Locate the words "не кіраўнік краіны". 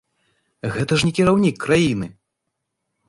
1.09-2.07